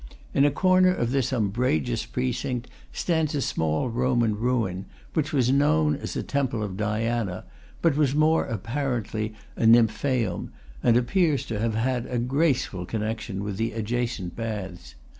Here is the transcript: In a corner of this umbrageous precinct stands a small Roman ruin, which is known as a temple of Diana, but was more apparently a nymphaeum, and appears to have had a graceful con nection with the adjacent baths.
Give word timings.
In 0.33 0.45
a 0.45 0.49
corner 0.49 0.89
of 0.91 1.11
this 1.11 1.31
umbrageous 1.31 2.07
precinct 2.07 2.67
stands 2.91 3.35
a 3.35 3.39
small 3.41 3.87
Roman 3.91 4.35
ruin, 4.35 4.87
which 5.13 5.31
is 5.31 5.51
known 5.51 5.95
as 5.95 6.15
a 6.15 6.23
temple 6.23 6.63
of 6.63 6.75
Diana, 6.75 7.45
but 7.83 7.95
was 7.95 8.15
more 8.15 8.45
apparently 8.45 9.35
a 9.55 9.67
nymphaeum, 9.67 10.51
and 10.81 10.97
appears 10.97 11.45
to 11.45 11.59
have 11.59 11.75
had 11.75 12.07
a 12.07 12.17
graceful 12.17 12.87
con 12.87 13.01
nection 13.01 13.41
with 13.41 13.57
the 13.57 13.73
adjacent 13.73 14.35
baths. 14.35 14.95